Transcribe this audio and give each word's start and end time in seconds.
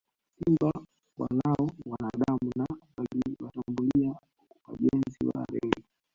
Simba 0.37 0.71
walao 1.17 1.71
wanadamu 1.85 2.49
na 2.55 2.65
waliwashambulia 2.97 4.15
wajenzi 4.67 5.25
wa 5.33 5.45
reli 5.45 5.83